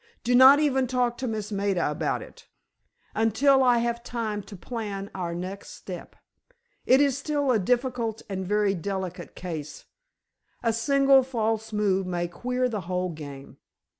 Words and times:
Do 0.23 0.33
not 0.33 0.59
even 0.59 0.87
talk 0.87 1.19
to 1.19 1.27
Miss 1.27 1.51
Maida 1.51 1.91
about 1.91 2.23
it, 2.23 2.47
until 3.13 3.61
I 3.61 3.77
have 3.77 4.03
time 4.03 4.41
to 4.41 4.55
plan 4.55 5.11
our 5.13 5.35
next 5.35 5.75
step. 5.75 6.15
It 6.87 6.99
is 6.99 7.15
still 7.19 7.51
a 7.51 7.59
difficult 7.59 8.23
and 8.27 8.41
a 8.43 8.47
very 8.47 8.73
delicate 8.73 9.35
case. 9.35 9.85
A 10.63 10.73
single 10.73 11.21
false 11.21 11.71
move 11.71 12.07
may 12.07 12.27
queer 12.27 12.67
the 12.67 12.81
whole 12.89 13.09
game." 13.09 13.57